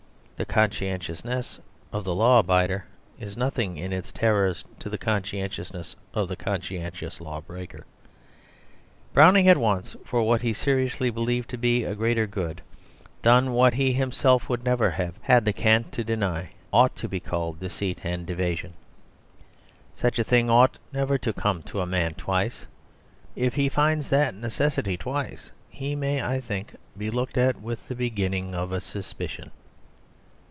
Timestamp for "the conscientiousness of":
0.37-2.03, 4.89-6.27